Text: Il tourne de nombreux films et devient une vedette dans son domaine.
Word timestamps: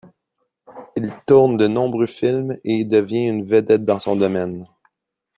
Il 0.95 1.13
tourne 1.27 1.57
de 1.57 1.67
nombreux 1.67 2.07
films 2.07 2.57
et 2.63 2.85
devient 2.85 3.27
une 3.27 3.43
vedette 3.43 3.85
dans 3.85 3.99
son 3.99 4.15
domaine. 4.15 4.65